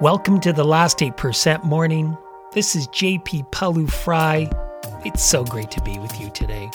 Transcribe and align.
Welcome 0.00 0.40
to 0.40 0.54
the 0.54 0.64
last 0.64 1.00
8% 1.00 1.62
morning. 1.62 2.16
This 2.54 2.74
is 2.74 2.88
JP 2.88 3.50
Pawliw-Fry. 3.50 4.50
It's 5.04 5.22
so 5.22 5.44
great 5.44 5.70
to 5.72 5.82
be 5.82 5.98
with 5.98 6.18
you 6.18 6.30
today. 6.30 6.70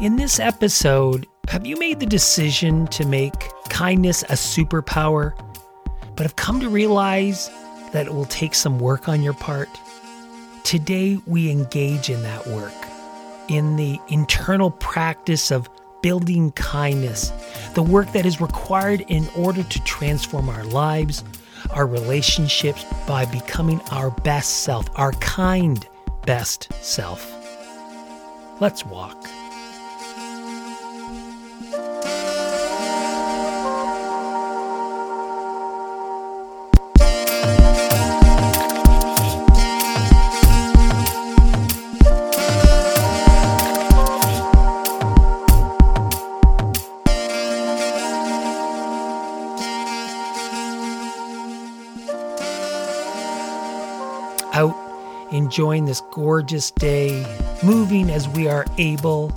In 0.00 0.16
this 0.16 0.40
episode, 0.40 1.26
have 1.48 1.66
you 1.66 1.76
made 1.76 2.00
the 2.00 2.06
decision 2.06 2.86
to 2.86 3.04
make 3.04 3.50
kindness 3.68 4.22
a 4.22 4.32
superpower, 4.32 5.34
but 6.16 6.22
have 6.22 6.36
come 6.36 6.58
to 6.60 6.70
realize 6.70 7.50
that 7.92 8.06
it 8.06 8.14
will 8.14 8.24
take 8.24 8.54
some 8.54 8.78
work 8.78 9.10
on 9.10 9.20
your 9.22 9.34
part? 9.34 9.68
Today, 10.64 11.18
we 11.26 11.50
engage 11.50 12.10
in 12.10 12.22
that 12.22 12.46
work, 12.46 12.72
in 13.48 13.76
the 13.76 13.98
internal 14.08 14.70
practice 14.70 15.50
of 15.50 15.68
building 16.02 16.52
kindness, 16.52 17.32
the 17.74 17.82
work 17.82 18.12
that 18.12 18.24
is 18.26 18.40
required 18.40 19.04
in 19.08 19.28
order 19.36 19.62
to 19.62 19.84
transform 19.84 20.48
our 20.48 20.64
lives, 20.64 21.24
our 21.70 21.86
relationships 21.86 22.84
by 23.06 23.24
becoming 23.26 23.80
our 23.90 24.10
best 24.10 24.60
self, 24.60 24.88
our 24.96 25.12
kind 25.12 25.86
best 26.26 26.72
self. 26.82 27.32
Let's 28.60 28.84
walk. 28.84 29.26
Enjoying 55.50 55.84
this 55.84 56.00
gorgeous 56.12 56.70
day, 56.70 57.26
moving 57.64 58.08
as 58.08 58.28
we 58.28 58.46
are 58.46 58.64
able. 58.78 59.36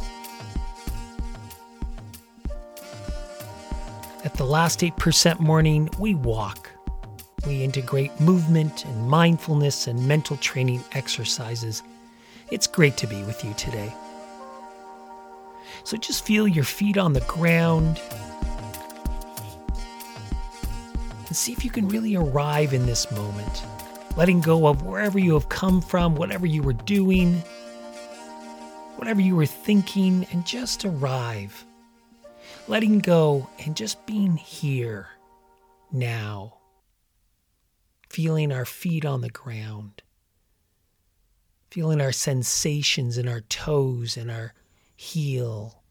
At 4.24 4.36
the 4.36 4.44
last 4.44 4.82
8% 4.82 5.40
morning, 5.40 5.90
we 5.98 6.14
walk. 6.14 6.70
We 7.48 7.64
integrate 7.64 8.12
movement 8.20 8.86
and 8.86 9.10
mindfulness 9.10 9.88
and 9.88 10.08
mental 10.08 10.38
training 10.38 10.84
exercises. 10.92 11.82
It's 12.52 12.68
great 12.68 12.96
to 12.98 13.08
be 13.08 13.24
with 13.24 13.44
you 13.44 13.56
today. 13.56 13.92
So 15.84 15.98
just 15.98 16.24
feel 16.24 16.48
your 16.48 16.64
feet 16.64 17.00
on 17.00 17.14
the 17.14 17.22
ground 17.22 18.00
and 21.26 21.36
see 21.36 21.54
if 21.54 21.66
you 21.66 21.72
can 21.72 21.88
really 21.88 22.16
arrive 22.16 22.72
in 22.72 22.86
this 22.86 23.10
moment 23.10 23.64
letting 24.16 24.42
go 24.42 24.68
of 24.68 24.84
wherever 24.84 25.18
you 25.18 25.34
have 25.34 25.50
come 25.50 25.82
from, 25.82 26.16
whatever 26.16 26.46
you 26.46 26.62
were 26.62 26.74
doing, 26.74 27.36
whatever 28.98 29.22
you 29.22 29.36
were 29.36 29.46
thinking, 29.46 30.26
and 30.32 30.46
just 30.46 30.86
arrive. 30.86 31.66
Letting 32.68 33.00
go 33.00 33.50
and 33.66 33.76
just 33.76 34.06
being 34.06 34.38
here 34.38 35.08
now. 35.92 36.58
Feeling 38.10 38.52
our 38.52 38.66
feet 38.66 39.06
on 39.06 39.22
the 39.22 39.30
ground. 39.30 40.04
Feeling 41.72 42.00
our 42.00 42.12
sensations 42.12 43.18
in 43.18 43.28
our 43.28 43.42
toes 43.42 44.16
and 44.16 44.30
our 44.30 44.54
heel, 44.96 45.82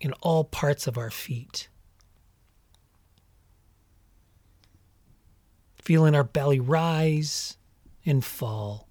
in 0.00 0.12
all 0.22 0.44
parts 0.44 0.86
of 0.86 0.96
our 0.96 1.10
feet. 1.10 1.68
Feeling 5.90 6.14
our 6.14 6.22
belly 6.22 6.60
rise 6.60 7.56
and 8.06 8.24
fall, 8.24 8.86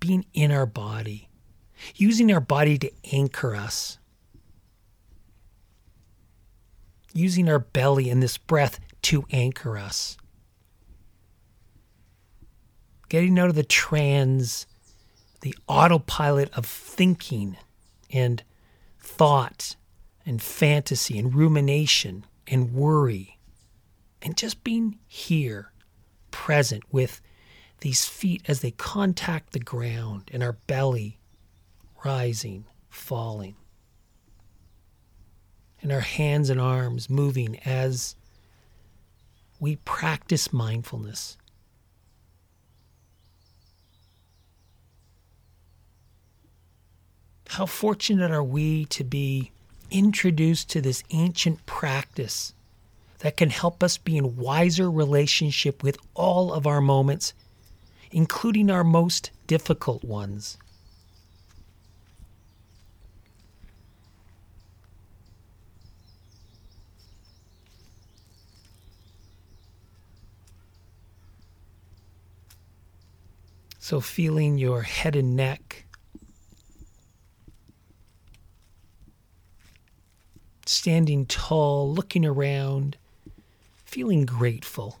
being 0.00 0.26
in 0.34 0.52
our 0.52 0.66
body, 0.66 1.30
using 1.94 2.30
our 2.30 2.42
body 2.42 2.76
to 2.76 2.90
anchor 3.10 3.56
us, 3.56 3.98
using 7.14 7.48
our 7.48 7.58
belly 7.58 8.10
and 8.10 8.22
this 8.22 8.36
breath 8.36 8.80
to 9.00 9.24
anchor 9.30 9.78
us, 9.78 10.18
getting 13.08 13.38
out 13.38 13.48
of 13.48 13.54
the 13.54 13.62
trance, 13.62 14.66
the 15.40 15.56
autopilot 15.68 16.52
of 16.52 16.66
thinking 16.66 17.56
and 18.12 18.42
thought 19.00 19.76
and 20.26 20.42
fantasy 20.42 21.18
and 21.18 21.34
rumination 21.34 22.26
and 22.46 22.74
worry 22.74 23.38
and 24.22 24.36
just 24.36 24.62
being 24.64 24.98
here, 25.06 25.72
present 26.30 26.82
with 26.90 27.20
these 27.80 28.04
feet 28.04 28.42
as 28.46 28.60
they 28.60 28.70
contact 28.70 29.52
the 29.52 29.58
ground 29.58 30.30
and 30.32 30.42
our 30.42 30.54
belly 30.66 31.18
rising, 32.04 32.64
falling, 32.88 33.56
and 35.80 35.92
our 35.92 36.00
hands 36.00 36.48
and 36.48 36.60
arms 36.60 37.10
moving 37.10 37.58
as 37.64 38.14
we 39.58 39.76
practice 39.76 40.52
mindfulness. 40.52 41.36
How 47.48 47.66
fortunate 47.66 48.30
are 48.30 48.42
we 48.42 48.86
to 48.86 49.04
be 49.04 49.52
introduced 49.90 50.70
to 50.70 50.80
this 50.80 51.04
ancient 51.10 51.66
practice 51.66 52.54
that 53.22 53.36
can 53.36 53.50
help 53.50 53.84
us 53.84 53.98
be 53.98 54.16
in 54.16 54.36
wiser 54.36 54.90
relationship 54.90 55.80
with 55.84 55.96
all 56.12 56.52
of 56.52 56.66
our 56.66 56.80
moments, 56.80 57.32
including 58.10 58.68
our 58.68 58.82
most 58.82 59.30
difficult 59.46 60.02
ones. 60.02 60.58
So, 73.78 74.00
feeling 74.00 74.58
your 74.58 74.82
head 74.82 75.14
and 75.14 75.36
neck, 75.36 75.84
standing 80.66 81.26
tall, 81.26 81.92
looking 81.92 82.26
around, 82.26 82.96
feeling 83.92 84.24
grateful. 84.24 84.98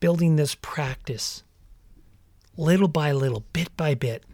Building 0.00 0.36
this 0.36 0.54
practice 0.54 1.42
little 2.56 2.88
by 2.88 3.12
little, 3.12 3.44
bit 3.52 3.76
by 3.76 3.94
bit. 3.94 4.24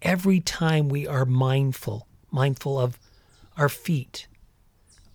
Every 0.00 0.38
time 0.38 0.88
we 0.88 1.08
are 1.08 1.24
mindful, 1.24 2.06
mindful 2.30 2.78
of 2.78 3.00
our 3.56 3.68
feet, 3.68 4.28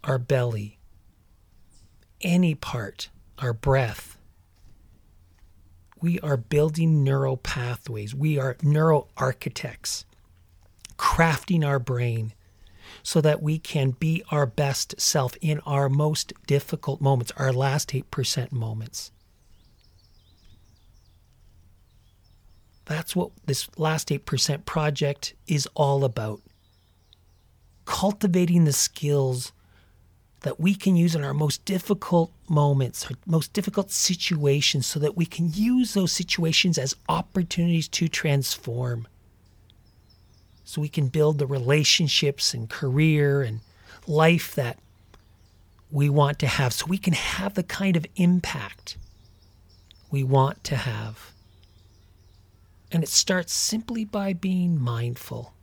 our 0.04 0.18
belly, 0.18 0.78
any 2.20 2.54
part, 2.54 3.08
our 3.40 3.54
breath, 3.54 4.15
we 6.02 6.20
are 6.20 6.38
building 6.38 7.04
neural 7.04 7.38
pathways. 7.38 8.14
We 8.14 8.38
are 8.38 8.58
neuro 8.62 9.08
architects, 9.18 10.06
crafting 10.98 11.66
our 11.66 11.80
brain 11.80 12.34
so 13.04 13.22
that 13.22 13.42
we 13.42 13.60
can 13.60 13.92
be 13.92 14.24
our 14.32 14.46
best 14.46 15.00
self 15.00 15.36
in 15.42 15.60
our 15.60 15.90
most 15.90 16.34
difficult 16.48 17.02
moments, 17.02 17.32
our 17.38 17.54
last 17.54 17.90
8% 17.90 18.52
moments. 18.52 19.12
That's 22.86 23.16
what 23.16 23.32
this 23.46 23.68
last 23.78 24.10
8% 24.10 24.66
project 24.66 25.34
is 25.48 25.68
all 25.74 26.04
about. 26.04 26.42
Cultivating 27.86 28.66
the 28.66 28.74
skills 28.74 29.52
that 30.46 30.60
we 30.60 30.76
can 30.76 30.96
use 30.96 31.16
in 31.16 31.24
our 31.24 31.34
most 31.34 31.66
difficult 31.66 32.32
moments, 32.48 33.08
our 33.08 33.18
most 33.26 33.52
difficult 33.52 33.90
situations, 33.90 34.86
so 34.86 35.00
that 35.00 35.18
we 35.18 35.26
can 35.26 35.52
use 35.52 35.96
those 35.96 36.12
situations 36.12 36.78
as 36.78 36.96
opportunities 37.10 37.88
to 37.88 38.08
transform. 38.08 39.08
So 40.64 40.82
we 40.82 40.88
can 40.88 41.08
build 41.08 41.40
the 41.40 41.48
relationships 41.48 42.54
and 42.54 42.70
career 42.70 43.42
and 43.42 43.62
life 44.06 44.54
that 44.54 44.78
we 45.90 46.12
want 46.12 46.38
to 46.38 46.48
have, 46.48 46.74
so 46.74 46.86
we 46.86 47.00
can 47.00 47.14
have 47.14 47.56
the 47.56 47.64
kind 47.64 47.98
of 47.98 48.06
impact 48.16 48.98
we 50.12 50.24
want 50.24 50.64
to 50.66 50.76
have. 50.76 51.32
And 52.92 53.02
it 53.02 53.10
starts 53.10 53.52
simply 53.52 54.06
by 54.06 54.34
being 54.34 54.80
mindful 54.80 55.54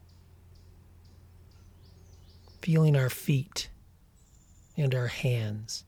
feeling 2.61 2.97
our 2.97 3.11
feet 3.11 3.69
and 4.77 4.95
our 4.95 5.09
hands 5.09 5.85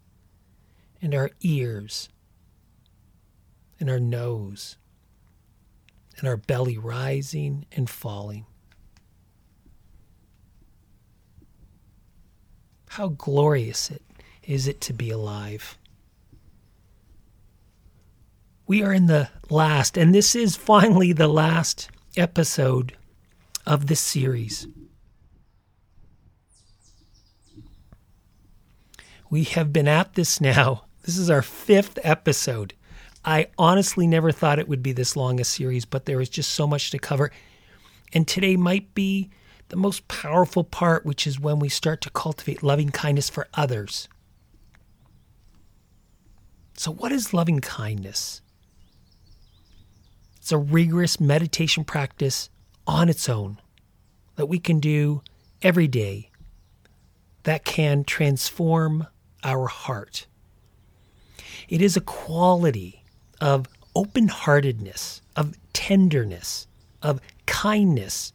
and 1.01 1.15
our 1.15 1.31
ears 1.41 2.09
and 3.81 3.91
our 3.91 4.01
nose 4.01 4.77
and 6.19 6.29
our 6.29 6.37
belly 6.37 6.79
rising 6.79 7.67
and 7.73 7.89
falling. 7.91 8.47
How 12.89 13.09
glorious 13.09 13.91
it 13.91 14.03
is 14.47 14.69
it 14.69 14.81
to 14.83 14.93
be 14.93 15.11
alive. 15.11 15.79
We 18.67 18.83
are 18.83 18.93
in 18.93 19.07
the 19.07 19.29
last, 19.51 19.97
and 19.97 20.15
this 20.15 20.35
is 20.35 20.57
finally 20.57 21.13
the 21.13 21.29
last 21.29 21.91
episode 22.17 22.97
of 23.67 23.87
this 23.87 24.01
series. 24.01 24.67
We 29.31 29.45
have 29.45 29.73
been 29.73 29.89
at 29.89 30.15
this 30.15 30.41
now. 30.41 30.85
This 31.03 31.19
is 31.19 31.31
our 31.31 31.43
fifth 31.43 31.99
episode. 32.03 32.75
I 33.25 33.49
honestly 33.59 34.07
never 34.07 34.33
thought 34.33 34.59
it 34.59 34.69
would 34.69 34.83
be 34.83 34.93
this 34.93 35.17
long 35.17 35.41
a 35.41 35.45
series, 35.45 35.85
but 35.85 36.05
there 36.05 36.21
is 36.21 36.29
just 36.29 36.51
so 36.51 36.67
much 36.67 36.91
to 36.91 36.99
cover. 36.99 37.31
And 38.13 38.29
today 38.29 38.57
might 38.57 38.95
be 38.95 39.31
the 39.69 39.77
most 39.77 40.07
powerful 40.09 40.63
part, 40.63 41.07
which 41.07 41.27
is 41.27 41.41
when 41.41 41.59
we 41.59 41.69
start 41.69 42.01
to 42.03 42.11
cultivate 42.11 42.63
loving 42.63 42.91
kindness 42.91 43.31
for 43.31 43.49
others. 43.55 44.09
So, 46.77 46.91
what 46.91 47.13
is 47.13 47.33
loving 47.33 47.61
kindness? 47.61 48.43
It's 50.37 50.53
a 50.53 50.59
rigorous 50.59 51.19
meditation 51.19 51.85
practice 51.85 52.51
on 52.87 53.09
its 53.09 53.29
own 53.29 53.61
that 54.37 54.47
we 54.47 54.59
can 54.59 54.81
do 54.81 55.23
every 55.63 55.89
day 55.89 56.31
that 57.45 57.65
can 57.65 58.05
transform 58.05 59.07
our 59.45 59.67
heart. 59.67 60.27
It 61.69 61.81
is 61.81 61.97
a 61.97 62.01
quality 62.01 63.03
of 63.41 63.69
open 63.95 64.29
heartedness, 64.29 65.23
of 65.37 65.57
tenderness, 65.73 66.67
of 67.03 67.21
kindness 67.47 68.33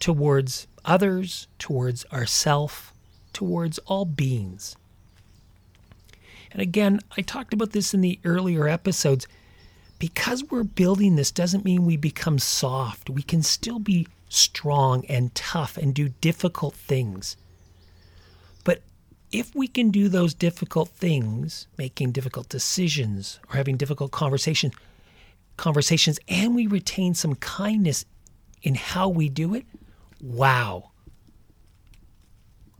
towards 0.00 0.66
others, 0.84 1.48
towards 1.58 2.04
ourself, 2.12 2.92
towards 3.32 3.78
all 3.80 4.04
beings. 4.04 4.76
And 6.52 6.62
again, 6.62 7.00
I 7.16 7.22
talked 7.22 7.52
about 7.52 7.72
this 7.72 7.92
in 7.92 8.00
the 8.00 8.18
earlier 8.24 8.68
episodes 8.68 9.26
because 9.98 10.44
we're 10.44 10.62
building 10.62 11.16
this 11.16 11.30
doesn't 11.30 11.64
mean 11.64 11.84
we 11.84 11.96
become 11.96 12.38
soft. 12.38 13.10
We 13.10 13.22
can 13.22 13.42
still 13.42 13.78
be 13.78 14.08
strong 14.28 15.04
and 15.06 15.34
tough 15.34 15.76
and 15.76 15.94
do 15.94 16.10
difficult 16.20 16.74
things. 16.74 17.36
If 19.36 19.54
we 19.54 19.68
can 19.68 19.90
do 19.90 20.08
those 20.08 20.32
difficult 20.32 20.88
things, 20.88 21.66
making 21.76 22.12
difficult 22.12 22.48
decisions 22.48 23.38
or 23.50 23.56
having 23.56 23.76
difficult 23.76 24.10
conversations, 24.10 24.72
conversations 25.58 26.18
and 26.26 26.54
we 26.54 26.66
retain 26.66 27.12
some 27.12 27.34
kindness 27.34 28.06
in 28.62 28.76
how 28.76 29.10
we 29.10 29.28
do 29.28 29.54
it, 29.54 29.66
wow. 30.22 30.90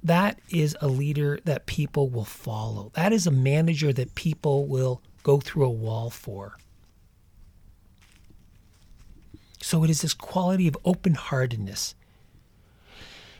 That 0.02 0.38
is 0.48 0.74
a 0.80 0.88
leader 0.88 1.40
that 1.44 1.66
people 1.66 2.08
will 2.08 2.24
follow. 2.24 2.90
That 2.94 3.12
is 3.12 3.26
a 3.26 3.30
manager 3.30 3.92
that 3.92 4.14
people 4.14 4.66
will 4.66 5.02
go 5.24 5.40
through 5.40 5.66
a 5.66 5.70
wall 5.70 6.08
for. 6.08 6.56
So 9.60 9.84
it 9.84 9.90
is 9.90 10.00
this 10.00 10.14
quality 10.14 10.66
of 10.68 10.78
open 10.86 11.16
heartedness. 11.16 11.94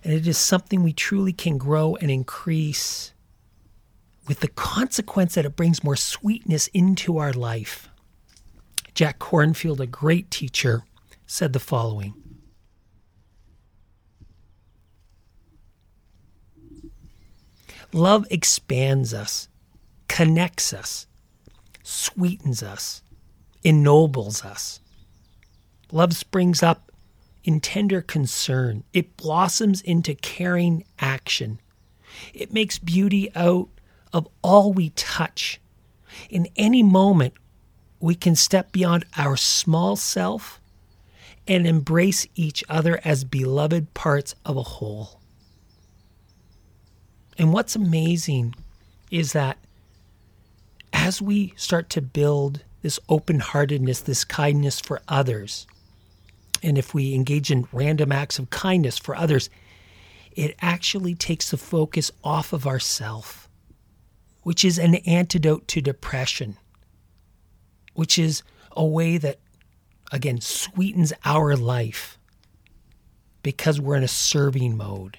And 0.07 0.15
it 0.15 0.29
is 0.29 0.39
something 0.39 0.85
we 0.85 0.93
truly 0.93 1.33
can 1.33 1.59
grow 1.59 1.97
and 1.97 2.13
increase 2.13 3.13
with 4.29 4.39
the 4.39 4.47
consequence 4.47 5.35
that 5.35 5.45
it 5.45 5.57
brings 5.57 5.83
more 5.83 5.97
sweetness 5.97 6.69
into 6.69 7.19
our 7.19 7.33
life. 7.33 7.89
Jack 8.95 9.19
Kornfield, 9.19 9.81
a 9.81 9.87
great 9.87 10.31
teacher, 10.31 10.85
said 11.27 11.53
the 11.53 11.59
following 11.59 12.15
Love 17.93 18.29
expands 18.31 19.13
us, 19.13 19.49
connects 20.07 20.73
us, 20.73 21.09
sweetens 21.83 22.63
us, 22.63 23.03
ennobles 23.65 24.45
us. 24.45 24.79
Love 25.91 26.15
springs 26.15 26.63
up 26.63 26.93
in 27.47 27.61
tender 27.61 28.03
concern. 28.03 28.83
It 28.93 29.17
blossoms 29.17 29.81
into 29.81 30.15
caring 30.17 30.85
action. 30.99 31.61
It 32.35 32.53
makes 32.53 32.79
beauty 32.79 33.31
out 33.37 33.69
of 34.13 34.29
all 34.43 34.73
we 34.73 34.91
touch. 34.91 35.61
In 36.29 36.49
any 36.57 36.83
moment, 36.83 37.35
we 38.01 38.17
can 38.17 38.35
step 38.35 38.73
beyond 38.73 39.05
our 39.17 39.37
small 39.37 39.95
self 39.95 40.61
and 41.47 41.67
embrace 41.67 42.27
each 42.35 42.65
other 42.69 43.01
as 43.05 43.23
beloved 43.23 43.95
parts 43.95 44.35
of 44.45 44.57
a 44.57 44.63
whole. 44.63 45.21
And 47.39 47.53
what's 47.53 47.77
amazing 47.77 48.55
is 49.11 49.33
that 49.33 49.59
as 50.93 51.23
we 51.23 51.53
start 51.57 51.91
to 51.91 52.03
build 52.03 52.65
this 52.83 52.99
open 53.09 53.39
heartedness, 53.39 54.01
this 54.01 54.25
kindness 54.25 54.81
for 54.81 55.01
others, 55.07 55.67
and 56.67 56.77
if 56.77 56.93
we 56.93 57.15
engage 57.15 57.53
in 57.53 57.69
random 57.73 58.11
acts 58.11 58.41
of 58.41 58.51
kindness 58.51 58.99
for 58.99 59.15
others, 59.17 59.49
it 60.33 60.57
actually 60.61 61.15
takes 61.15 61.51
the 61.51 61.57
focus 61.57 62.11
off 62.25 62.53
of 62.53 62.67
ourself, 62.67 63.49
which 64.43 64.65
is 64.65 64.77
an 64.77 64.97
antidote 65.07 65.69
to 65.69 65.81
depression, 65.81 66.57
which 67.95 68.19
is 68.19 68.43
a 68.73 68.85
way 68.85 69.17
that, 69.17 69.39
again, 70.11 70.41
sweetens 70.41 71.13
our 71.25 71.57
life 71.57 72.19
because 73.45 73.81
we're 73.81 73.97
in 73.97 74.03
a 74.03 74.09
serving 74.09 74.77
mode. 74.77 75.19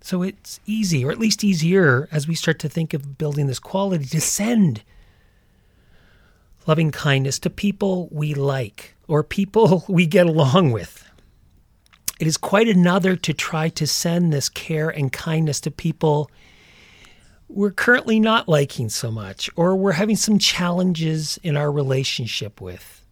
So 0.00 0.22
it's 0.22 0.58
easy, 0.64 1.04
or 1.04 1.10
at 1.10 1.18
least 1.18 1.44
easier, 1.44 2.08
as 2.10 2.26
we 2.26 2.34
start 2.34 2.58
to 2.60 2.68
think 2.68 2.94
of 2.94 3.18
building 3.18 3.46
this 3.46 3.58
quality, 3.58 4.06
to 4.06 4.22
send 4.22 4.82
loving 6.68 6.92
kindness 6.92 7.38
to 7.40 7.50
people 7.50 8.08
we 8.12 8.34
like 8.34 8.94
or 9.08 9.24
people 9.24 9.84
we 9.88 10.06
get 10.06 10.26
along 10.26 10.70
with. 10.70 11.10
It 12.20 12.26
is 12.26 12.36
quite 12.36 12.68
another 12.68 13.16
to 13.16 13.32
try 13.32 13.68
to 13.70 13.86
send 13.86 14.32
this 14.32 14.48
care 14.48 14.88
and 14.88 15.12
kindness 15.12 15.60
to 15.62 15.70
people 15.70 16.30
we're 17.48 17.70
currently 17.70 18.20
not 18.20 18.48
liking 18.48 18.90
so 18.90 19.10
much 19.10 19.48
or 19.56 19.74
we're 19.74 19.92
having 19.92 20.16
some 20.16 20.38
challenges 20.38 21.38
in 21.42 21.56
our 21.56 21.72
relationship 21.72 22.60
with. 22.60 23.06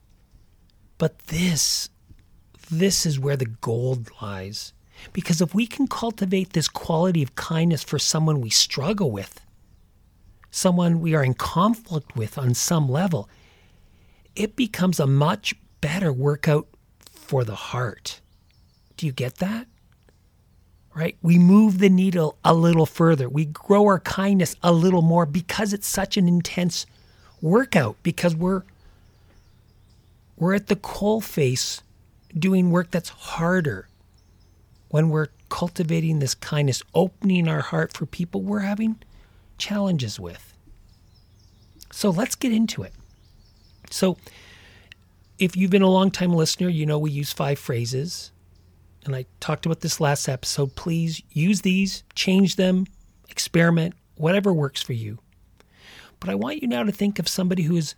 But 0.99 1.19
this, 1.29 1.89
this 2.71 3.07
is 3.07 3.19
where 3.19 3.37
the 3.37 3.47
gold 3.47 4.11
lies. 4.21 4.73
Because 5.13 5.41
if 5.41 5.55
we 5.55 5.67
can 5.67 5.87
cultivate 5.87 6.53
this 6.53 6.69
quality 6.69 7.23
of 7.23 7.35
kindness 7.35 7.83
for 7.83 7.99
someone 7.99 8.41
we 8.41 8.51
struggle 8.51 9.11
with, 9.11 9.41
someone 10.51 11.01
we 11.01 11.15
are 11.15 11.25
in 11.25 11.35
conflict 11.35 12.17
with 12.17 12.39
on 12.39 12.55
some 12.55 12.89
level, 12.91 13.29
it 14.37 14.55
becomes 14.55 15.01
a 15.01 15.07
much 15.07 15.55
better 15.81 16.13
workout 16.13 16.69
for 17.11 17.43
the 17.43 17.55
heart. 17.55 18.21
Do 18.97 19.07
you 19.07 19.13
get 19.13 19.37
that? 19.37 19.67
Right? 20.95 21.17
We 21.21 21.39
move 21.39 21.79
the 21.79 21.91
needle 21.91 22.39
a 22.45 22.55
little 22.55 22.87
further. 22.87 23.29
We 23.29 23.47
grow 23.47 23.85
our 23.87 24.01
kindness 24.01 24.57
a 24.63 24.73
little 24.73 25.03
more 25.03 25.27
because 25.27 25.73
it's 25.73 25.87
such 25.87 26.17
an 26.17 26.29
intense 26.29 26.87
workout 27.43 27.97
because 28.03 28.35
we're 28.35 28.63
we're 30.37 30.55
at 30.55 30.67
the 30.67 30.77
coal 30.77 31.21
face 31.21 31.83
doing 32.37 32.71
work 32.71 32.91
that's 32.91 33.09
harder. 33.09 33.89
When 34.89 35.11
we're 35.11 35.29
cultivating 35.49 36.19
this 36.19 36.35
kindness, 36.35 36.83
opening 36.95 37.49
our 37.49 37.61
heart 37.61 37.93
for 37.93 38.07
people 38.07 38.43
we're 38.43 38.61
having 38.61 38.97
challenges 39.59 40.21
with. 40.21 40.55
So 41.91 42.11
let's 42.11 42.35
get 42.35 42.53
into 42.53 42.83
it. 42.83 42.93
So, 43.91 44.17
if 45.39 45.57
you've 45.57 45.71
been 45.71 45.83
a 45.83 45.91
long 45.91 46.11
time 46.11 46.33
listener, 46.33 46.69
you 46.69 46.87
know 46.87 46.99
we 46.99 47.11
use 47.11 47.33
five 47.33 47.59
phrases. 47.59 48.31
And 49.05 49.15
I 49.15 49.27
talked 49.39 49.67
about 49.67 49.81
this 49.81 50.01
last 50.01 50.29
episode. 50.29 50.75
Please 50.75 51.23
use 51.31 51.61
these, 51.61 52.03
change 52.15 52.57
them, 52.57 52.87
experiment, 53.29 53.95
whatever 54.17 54.53
works 54.53 54.83
for 54.83 54.95
you. 54.95 55.19
But 56.19 56.31
I 56.31 56.35
want 56.35 56.63
you 56.63 56.69
now 56.69 56.83
to 56.83 56.93
think 56.93 57.19
of 57.19 57.29
somebody 57.29 57.65
who 57.65 57.77
has 57.77 57.95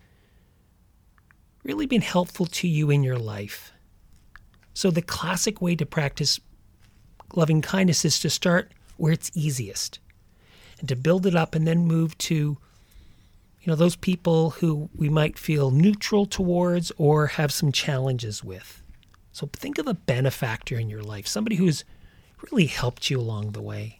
really 1.63 1.85
been 1.85 2.01
helpful 2.01 2.45
to 2.45 2.67
you 2.67 2.89
in 2.89 3.03
your 3.03 3.17
life. 3.17 3.71
So, 4.73 4.91
the 4.91 5.01
classic 5.01 5.61
way 5.61 5.75
to 5.75 5.85
practice 5.85 6.39
loving 7.35 7.61
kindness 7.61 8.05
is 8.05 8.19
to 8.19 8.29
start 8.29 8.71
where 8.97 9.11
it's 9.11 9.31
easiest 9.33 9.99
and 10.79 10.87
to 10.89 10.95
build 10.95 11.25
it 11.25 11.35
up 11.35 11.55
and 11.55 11.67
then 11.67 11.85
move 11.85 12.17
to 12.19 12.57
you 13.61 13.69
know, 13.69 13.75
those 13.75 13.95
people 13.95 14.51
who 14.51 14.89
we 14.95 15.09
might 15.09 15.37
feel 15.37 15.71
neutral 15.71 16.25
towards 16.25 16.91
or 16.97 17.27
have 17.27 17.51
some 17.51 17.71
challenges 17.71 18.43
with. 18.43 18.81
So 19.31 19.49
think 19.51 19.77
of 19.77 19.87
a 19.87 19.93
benefactor 19.93 20.77
in 20.77 20.89
your 20.89 21.03
life, 21.03 21.27
somebody 21.27 21.57
who's 21.57 21.83
really 22.51 22.67
helped 22.67 23.09
you 23.09 23.19
along 23.19 23.51
the 23.51 23.61
way. 23.61 23.99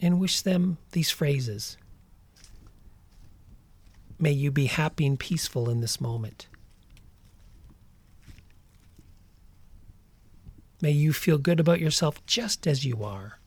And 0.00 0.20
wish 0.20 0.42
them 0.42 0.78
these 0.92 1.10
phrases. 1.10 1.76
May 4.18 4.32
you 4.32 4.50
be 4.50 4.66
happy 4.66 5.06
and 5.06 5.18
peaceful 5.18 5.68
in 5.68 5.80
this 5.80 6.00
moment. 6.00 6.48
May 10.80 10.90
you 10.90 11.12
feel 11.12 11.38
good 11.38 11.60
about 11.60 11.80
yourself 11.80 12.24
just 12.26 12.66
as 12.66 12.84
you 12.84 13.02
are. 13.02 13.38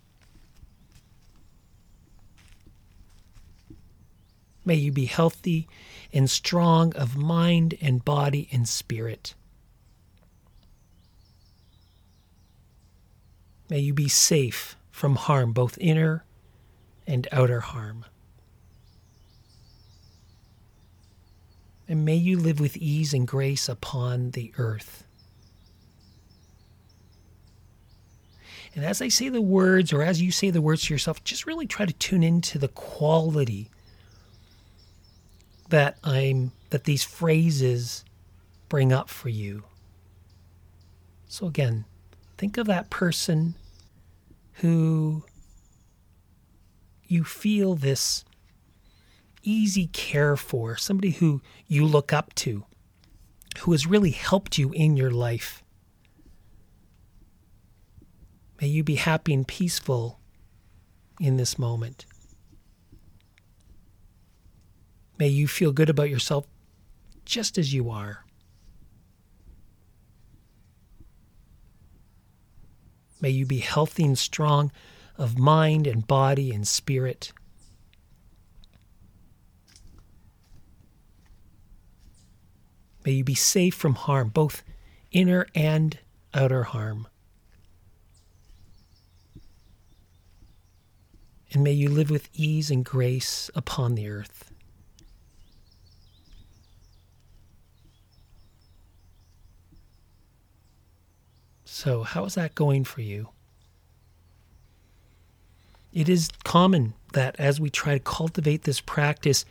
May 4.69 4.75
you 4.75 4.91
be 4.91 5.05
healthy 5.05 5.67
and 6.13 6.29
strong 6.29 6.95
of 6.95 7.17
mind 7.17 7.73
and 7.81 8.05
body 8.05 8.47
and 8.51 8.69
spirit. 8.69 9.33
May 13.67 13.79
you 13.79 13.95
be 13.95 14.07
safe 14.07 14.77
from 14.91 15.15
harm, 15.15 15.53
both 15.53 15.75
inner 15.79 16.23
and 17.07 17.27
outer 17.31 17.61
harm. 17.61 18.05
And 21.87 22.05
may 22.05 22.17
you 22.17 22.37
live 22.37 22.59
with 22.59 22.77
ease 22.77 23.11
and 23.11 23.27
grace 23.27 23.67
upon 23.67 24.29
the 24.31 24.53
earth. 24.59 25.03
And 28.75 28.85
as 28.85 29.01
I 29.01 29.07
say 29.07 29.29
the 29.29 29.41
words, 29.41 29.91
or 29.91 30.03
as 30.03 30.21
you 30.21 30.31
say 30.31 30.51
the 30.51 30.61
words 30.61 30.83
to 30.83 30.93
yourself, 30.93 31.23
just 31.23 31.47
really 31.47 31.65
try 31.65 31.87
to 31.87 31.93
tune 31.93 32.21
into 32.21 32.59
the 32.59 32.67
quality 32.67 33.71
that 35.69 35.97
I'm 36.03 36.51
that 36.69 36.83
these 36.83 37.03
phrases 37.03 38.03
bring 38.67 38.91
up 38.93 39.09
for 39.09 39.29
you. 39.29 39.63
So 41.27 41.47
again, 41.47 41.85
think 42.37 42.57
of 42.57 42.67
that 42.67 42.89
person 42.89 43.55
who 44.53 45.23
you 47.07 47.23
feel 47.23 47.75
this 47.75 48.23
easy 49.41 49.87
care 49.87 50.35
for, 50.35 50.75
somebody 50.75 51.11
who 51.11 51.41
you 51.67 51.85
look 51.85 52.13
up 52.13 52.33
to, 52.35 52.65
who 53.59 53.71
has 53.71 53.87
really 53.87 54.11
helped 54.11 54.57
you 54.57 54.71
in 54.73 54.95
your 54.97 55.11
life. 55.11 55.63
May 58.61 58.67
you 58.67 58.83
be 58.83 58.95
happy 58.95 59.33
and 59.33 59.47
peaceful 59.47 60.19
in 61.19 61.37
this 61.37 61.57
moment. 61.57 62.05
May 65.19 65.27
you 65.27 65.49
feel 65.49 65.73
good 65.73 65.89
about 65.89 66.09
yourself 66.09 66.47
just 67.25 67.57
as 67.57 67.73
you 67.73 67.89
are. 67.89 68.23
May 73.19 73.29
you 73.31 73.45
be 73.45 73.57
healthy 73.57 74.05
and 74.05 74.17
strong 74.17 74.71
of 75.17 75.37
mind 75.37 75.85
and 75.87 76.07
body 76.07 76.51
and 76.51 76.65
spirit. 76.65 77.33
May 83.05 83.11
you 83.11 83.25
be 83.25 83.35
safe 83.35 83.75
from 83.75 83.95
harm, 83.95 84.29
both 84.29 84.63
inner 85.11 85.47
and 85.53 85.99
outer 86.33 86.63
harm. 86.63 87.09
And 91.51 91.61
may 91.61 91.73
you 91.73 91.89
live 91.89 92.09
with 92.09 92.29
ease 92.33 92.71
and 92.71 92.85
grace 92.85 93.49
upon 93.53 93.95
the 93.95 94.07
earth. 94.07 94.49
So, 101.81 102.03
how 102.03 102.25
is 102.25 102.35
that 102.35 102.55
going 102.55 102.83
for 102.83 102.99
you? 102.99 103.29
It 105.93 106.09
is 106.09 106.27
common 106.43 106.93
that 107.13 107.37
as 107.39 107.61
we 107.61 107.69
try 107.69 107.93
to 107.93 108.03
cultivate 108.03 108.63
this 108.63 108.81
practice, 108.81 109.45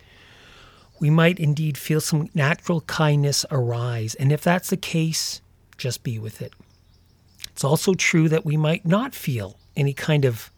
we 1.00 1.08
might 1.08 1.40
indeed 1.40 1.78
feel 1.78 2.02
some 2.02 2.28
natural 2.34 2.82
kindness 2.82 3.46
arise. 3.50 4.14
And 4.14 4.30
if 4.30 4.42
that's 4.42 4.68
the 4.68 4.76
case, 4.76 5.40
just 5.78 6.02
be 6.02 6.18
with 6.18 6.42
it. 6.42 6.52
It's 7.48 7.64
also 7.64 7.94
true 7.94 8.28
that 8.28 8.44
we 8.44 8.58
might 8.58 8.84
not 8.84 9.14
feel 9.14 9.56
any 9.74 9.94
kind 9.94 10.26
of 10.26 10.52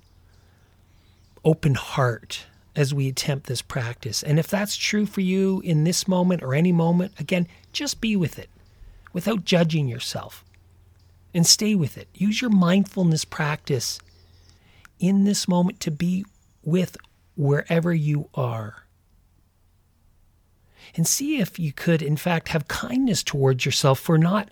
open 1.45 1.77
heart 1.77 2.47
as 2.75 2.93
we 2.93 3.07
attempt 3.07 3.47
this 3.47 3.63
practice. 3.63 4.25
And 4.25 4.41
if 4.41 4.49
that's 4.49 4.75
true 4.75 5.07
for 5.07 5.21
you 5.21 5.61
in 5.65 5.85
this 5.85 6.09
moment 6.09 6.43
or 6.43 6.53
any 6.53 6.73
moment, 6.73 7.13
again, 7.21 7.47
just 7.73 8.01
be 8.01 8.17
with 8.17 8.41
it 8.41 8.51
without 9.13 9.45
judging 9.45 9.87
yourself 9.87 10.45
and 11.35 11.47
stay 11.47 11.75
with 11.75 11.97
it. 11.97 12.09
Use 12.15 12.41
your 12.41 12.51
mindfulness 12.51 13.25
practice 13.25 13.99
in 14.99 15.25
this 15.25 15.49
moment 15.49 15.81
to 15.81 15.91
be 15.91 16.25
with 16.63 16.97
wherever 17.37 17.93
you 17.95 18.29
are. 18.35 18.87
And 20.97 21.07
see 21.07 21.39
if 21.39 21.59
you 21.59 21.73
could, 21.73 22.03
in 22.03 22.17
fact, 22.17 22.49
have 22.49 22.69
kindness 22.69 23.23
towards 23.23 23.65
yourself 23.65 24.01
for 24.01 24.19
not 24.19 24.51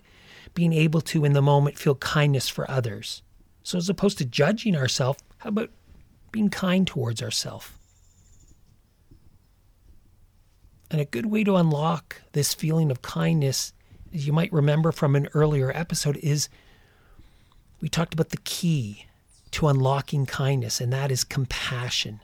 being 0.53 0.73
able 0.73 1.01
to, 1.01 1.25
in 1.25 1.33
the 1.33 1.41
moment, 1.41 1.77
feel 1.77 1.95
kindness 1.95 2.47
for 2.49 2.69
others. 2.69 3.21
So, 3.61 3.77
as 3.77 3.89
opposed 3.89 4.17
to 4.19 4.25
judging 4.25 4.75
ourselves, 4.75 5.19
how 5.39 5.49
about 5.49 5.69
being 6.31 6.49
kind 6.49 6.87
towards 6.87 7.21
ourselves? 7.21 7.69
And 10.89 10.99
a 10.99 11.05
good 11.05 11.27
way 11.27 11.43
to 11.43 11.55
unlock 11.55 12.21
this 12.31 12.53
feeling 12.53 12.89
of 12.89 13.01
kindness, 13.01 13.73
as 14.13 14.25
you 14.25 14.33
might 14.33 14.51
remember 14.51 14.91
from 14.91 15.15
an 15.15 15.27
earlier 15.33 15.71
episode, 15.75 16.17
is 16.17 16.49
we 17.81 17.89
talked 17.89 18.13
about 18.13 18.29
the 18.29 18.37
key 18.37 19.05
to 19.51 19.67
unlocking 19.67 20.25
kindness, 20.25 20.79
and 20.79 20.93
that 20.93 21.11
is 21.11 21.23
compassion. 21.23 22.19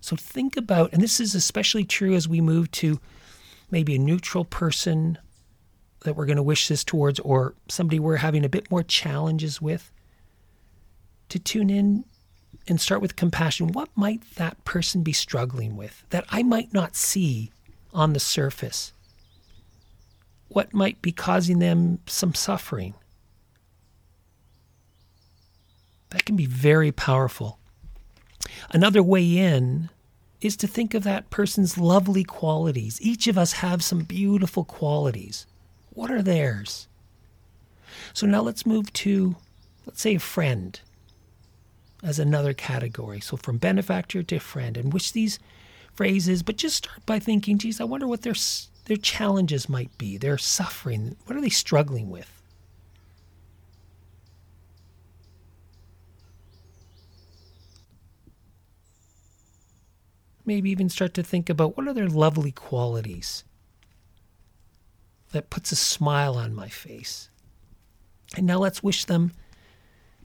So 0.00 0.16
think 0.16 0.56
about, 0.56 0.92
and 0.92 1.02
this 1.02 1.20
is 1.20 1.34
especially 1.34 1.84
true 1.84 2.14
as 2.14 2.28
we 2.28 2.40
move 2.40 2.70
to 2.72 3.00
maybe 3.70 3.96
a 3.96 3.98
neutral 3.98 4.44
person 4.44 5.18
that 6.02 6.14
we're 6.14 6.26
going 6.26 6.36
to 6.36 6.42
wish 6.42 6.68
this 6.68 6.84
towards, 6.84 7.18
or 7.20 7.54
somebody 7.68 7.98
we're 7.98 8.16
having 8.16 8.44
a 8.44 8.48
bit 8.48 8.70
more 8.70 8.82
challenges 8.82 9.60
with, 9.60 9.90
to 11.28 11.38
tune 11.38 11.68
in 11.68 12.04
and 12.66 12.80
start 12.80 13.02
with 13.02 13.16
compassion. 13.16 13.72
What 13.72 13.90
might 13.96 14.22
that 14.36 14.64
person 14.64 15.02
be 15.02 15.12
struggling 15.12 15.76
with 15.76 16.04
that 16.10 16.24
I 16.30 16.42
might 16.42 16.72
not 16.72 16.96
see 16.96 17.50
on 17.92 18.12
the 18.12 18.20
surface? 18.20 18.92
What 20.48 20.72
might 20.72 21.02
be 21.02 21.12
causing 21.12 21.58
them 21.58 21.98
some 22.06 22.32
suffering? 22.34 22.94
That 26.10 26.24
can 26.24 26.36
be 26.36 26.46
very 26.46 26.92
powerful. 26.92 27.58
Another 28.70 29.02
way 29.02 29.36
in 29.36 29.90
is 30.40 30.56
to 30.56 30.66
think 30.66 30.94
of 30.94 31.04
that 31.04 31.30
person's 31.30 31.78
lovely 31.78 32.24
qualities. 32.24 32.98
Each 33.02 33.26
of 33.26 33.36
us 33.36 33.54
have 33.54 33.82
some 33.82 34.00
beautiful 34.00 34.64
qualities. 34.64 35.46
What 35.90 36.10
are 36.10 36.22
theirs? 36.22 36.86
So 38.12 38.26
now 38.26 38.42
let's 38.42 38.64
move 38.66 38.92
to, 38.94 39.36
let's 39.84 40.00
say, 40.00 40.14
a 40.14 40.20
friend 40.20 40.80
as 42.02 42.18
another 42.18 42.54
category. 42.54 43.20
So 43.20 43.36
from 43.36 43.58
benefactor 43.58 44.22
to 44.22 44.38
friend, 44.38 44.76
and 44.76 44.92
which 44.92 45.12
these 45.12 45.38
phrases, 45.92 46.44
but 46.44 46.56
just 46.56 46.76
start 46.76 47.04
by 47.04 47.18
thinking, 47.18 47.58
geez, 47.58 47.80
I 47.80 47.84
wonder 47.84 48.06
what 48.06 48.22
their, 48.22 48.34
their 48.84 48.96
challenges 48.96 49.68
might 49.68 49.96
be, 49.98 50.16
their 50.16 50.38
suffering. 50.38 51.16
What 51.26 51.36
are 51.36 51.40
they 51.40 51.48
struggling 51.48 52.10
with? 52.10 52.37
Maybe 60.48 60.70
even 60.70 60.88
start 60.88 61.14
to 61.14 61.22
think 61.22 61.48
about 61.48 61.76
what 61.76 61.86
are 61.86 61.94
their 61.94 62.08
lovely 62.08 62.50
qualities 62.50 63.44
that 65.30 65.50
puts 65.50 65.70
a 65.70 65.76
smile 65.76 66.34
on 66.34 66.54
my 66.54 66.68
face. 66.68 67.28
And 68.36 68.46
now 68.46 68.58
let's 68.58 68.82
wish 68.82 69.04
them 69.04 69.32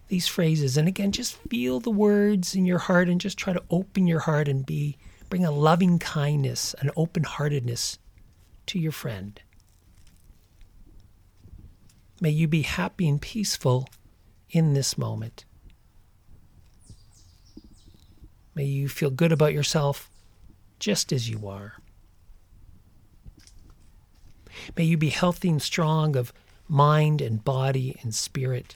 these 0.07 0.27
phrases. 0.27 0.77
And 0.77 0.87
again, 0.87 1.11
just 1.11 1.35
feel 1.49 1.79
the 1.79 1.91
words 1.91 2.55
in 2.55 2.65
your 2.65 2.79
heart 2.79 3.09
and 3.09 3.19
just 3.19 3.37
try 3.37 3.53
to 3.53 3.63
open 3.69 4.07
your 4.07 4.21
heart 4.21 4.47
and 4.47 4.65
be 4.65 4.97
bring 5.29 5.45
a 5.45 5.51
loving 5.51 5.99
kindness, 5.99 6.73
an 6.79 6.89
open 6.95 7.23
heartedness 7.23 7.99
to 8.67 8.79
your 8.79 8.91
friend. 8.91 9.41
May 12.21 12.29
you 12.29 12.47
be 12.47 12.61
happy 12.61 13.09
and 13.09 13.21
peaceful 13.21 13.89
in 14.49 14.73
this 14.73 14.97
moment. 14.97 15.43
May 18.55 18.65
you 18.65 18.87
feel 18.87 19.09
good 19.09 19.31
about 19.31 19.53
yourself 19.53 20.09
just 20.83 21.13
as 21.13 21.29
you 21.29 21.47
are. 21.47 21.75
May 24.75 24.83
you 24.83 24.97
be 24.97 25.11
healthy 25.11 25.47
and 25.47 25.61
strong 25.61 26.17
of 26.17 26.33
mind 26.67 27.21
and 27.21 27.41
body 27.41 27.95
and 28.01 28.13
spirit. 28.13 28.75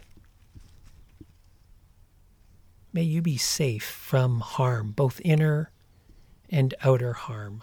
May 2.94 3.02
you 3.02 3.22
be 3.22 3.36
safe 3.36 3.84
from 3.84 4.40
harm, 4.40 4.94
both 4.94 5.20
inner 5.26 5.70
and 6.50 6.74
outer 6.82 7.12
harm. 7.12 7.62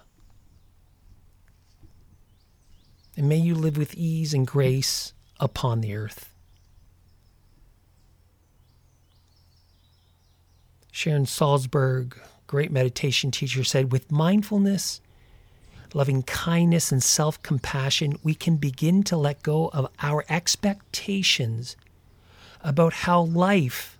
And 3.17 3.27
may 3.31 3.39
you 3.39 3.55
live 3.55 3.79
with 3.79 3.95
ease 3.95 4.35
and 4.35 4.47
grace 4.47 5.15
upon 5.41 5.81
the 5.81 5.95
earth. 5.95 6.35
Sharon 10.93 11.25
Salzberg, 11.25 12.19
great 12.55 12.71
meditation 12.71 13.33
teacher, 13.33 13.65
said 13.65 13.91
with 13.91 14.13
mindfulness, 14.13 15.01
loving 15.93 16.23
kindness, 16.23 16.93
and 16.93 17.03
self 17.03 17.43
compassion, 17.43 18.17
we 18.23 18.33
can 18.33 18.55
begin 18.55 19.03
to 19.03 19.17
let 19.17 19.43
go 19.43 19.71
of 19.73 19.89
our 20.01 20.25
expectations 20.29 21.75
about 22.61 22.93
how 22.93 23.21
life 23.21 23.99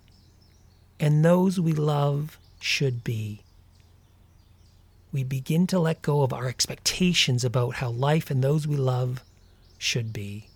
and 1.01 1.25
those 1.25 1.59
we 1.59 1.73
love 1.73 2.39
should 2.61 3.03
be. 3.03 3.41
We 5.13 5.25
begin 5.25 5.67
to 5.67 5.81
let 5.81 6.01
go 6.01 6.23
of 6.23 6.33
our 6.33 6.47
expectations 6.47 7.45
about 7.45 7.75
how 7.75 7.91
life 7.91 8.31
and 8.31 8.41
those 8.41 8.69
we 8.69 8.77
love 8.77 9.25
should 9.79 10.13
be. 10.13 10.47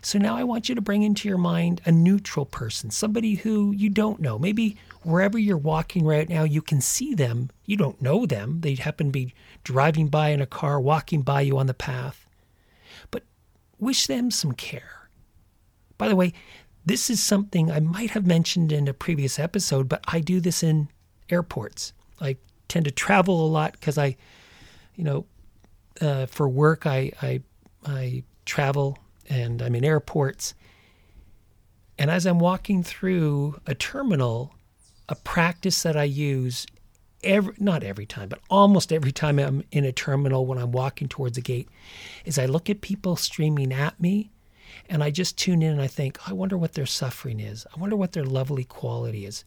So 0.00 0.18
now 0.18 0.36
I 0.36 0.44
want 0.44 0.68
you 0.68 0.74
to 0.74 0.80
bring 0.80 1.02
into 1.02 1.28
your 1.28 1.38
mind 1.38 1.80
a 1.84 1.92
neutral 1.92 2.46
person, 2.46 2.90
somebody 2.90 3.34
who 3.34 3.72
you 3.72 3.90
don't 3.90 4.20
know. 4.20 4.38
Maybe 4.38 4.76
wherever 5.02 5.38
you're 5.38 5.56
walking 5.56 6.04
right 6.04 6.28
now, 6.28 6.44
you 6.44 6.62
can 6.62 6.80
see 6.80 7.14
them. 7.14 7.50
You 7.66 7.76
don't 7.76 8.00
know 8.00 8.26
them. 8.26 8.60
They 8.60 8.74
happen 8.74 9.08
to 9.08 9.12
be 9.12 9.34
driving 9.64 10.08
by 10.08 10.30
in 10.30 10.40
a 10.40 10.46
car, 10.46 10.80
walking 10.80 11.22
by 11.22 11.42
you 11.42 11.58
on 11.58 11.66
the 11.66 11.74
path. 11.74 12.26
But 13.10 13.24
wish 13.78 14.06
them 14.06 14.30
some 14.30 14.52
care. 14.52 15.08
By 15.98 16.08
the 16.08 16.16
way, 16.16 16.32
this 16.84 17.10
is 17.10 17.22
something 17.22 17.70
I 17.70 17.80
might 17.80 18.10
have 18.10 18.26
mentioned 18.26 18.72
in 18.72 18.88
a 18.88 18.94
previous 18.94 19.38
episode, 19.38 19.88
but 19.88 20.02
I 20.08 20.20
do 20.20 20.40
this 20.40 20.62
in 20.62 20.88
airports. 21.30 21.92
I 22.20 22.36
tend 22.68 22.86
to 22.86 22.90
travel 22.90 23.44
a 23.44 23.48
lot 23.48 23.72
because 23.72 23.98
I, 23.98 24.16
you 24.96 25.04
know, 25.04 25.26
uh, 26.00 26.26
for 26.26 26.48
work 26.48 26.86
I, 26.86 27.12
I 27.20 27.42
I 27.84 28.24
travel 28.44 28.98
and 29.28 29.62
I'm 29.62 29.74
in 29.74 29.84
airports. 29.84 30.54
And 31.98 32.10
as 32.10 32.26
I'm 32.26 32.38
walking 32.38 32.82
through 32.82 33.60
a 33.66 33.74
terminal, 33.74 34.54
a 35.08 35.14
practice 35.14 35.82
that 35.82 35.96
I 35.96 36.04
use 36.04 36.66
every 37.22 37.54
not 37.58 37.82
every 37.82 38.06
time, 38.06 38.28
but 38.28 38.40
almost 38.50 38.92
every 38.92 39.12
time 39.12 39.38
I'm 39.38 39.62
in 39.70 39.84
a 39.84 39.92
terminal 39.92 40.46
when 40.46 40.58
I'm 40.58 40.72
walking 40.72 41.08
towards 41.08 41.38
a 41.38 41.42
gate 41.42 41.68
is 42.24 42.38
I 42.38 42.46
look 42.46 42.68
at 42.68 42.80
people 42.80 43.16
streaming 43.16 43.72
at 43.72 44.00
me 44.00 44.30
and 44.88 45.02
I 45.02 45.10
just 45.10 45.38
tune 45.38 45.62
in 45.62 45.72
and 45.72 45.82
I 45.82 45.86
think, 45.86 46.18
I 46.28 46.32
wonder 46.32 46.56
what 46.56 46.72
their 46.74 46.86
suffering 46.86 47.40
is. 47.40 47.66
I 47.74 47.80
wonder 47.80 47.96
what 47.96 48.12
their 48.12 48.24
lovely 48.24 48.64
quality 48.64 49.26
is. 49.26 49.44